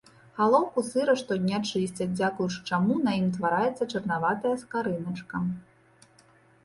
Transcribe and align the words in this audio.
Галоўку 0.37 0.79
сыру 0.91 1.13
штодня 1.21 1.59
чысцяць, 1.71 2.07
дзякуючы 2.17 2.59
чаму 2.77 2.97
на 3.09 3.15
ім 3.19 3.29
утвараецца 3.31 3.89
чырванаватая 3.97 4.55
скарыначка. 4.67 5.35